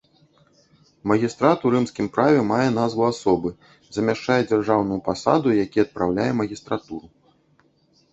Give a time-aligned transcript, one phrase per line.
[1.09, 3.51] Магістрат у рымскім праве мае назву асобы,
[3.97, 7.07] замяшчае дзяржаўную пасаду, які адпраўляе магістратуру.